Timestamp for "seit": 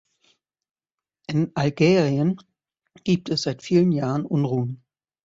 3.43-3.61